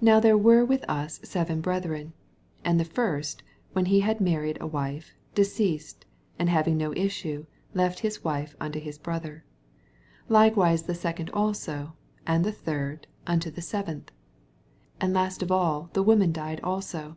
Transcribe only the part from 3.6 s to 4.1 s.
when he